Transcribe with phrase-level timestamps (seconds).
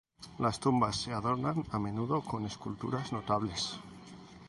[0.39, 3.77] Las tumbas se adornan a menudo con esculturas notables.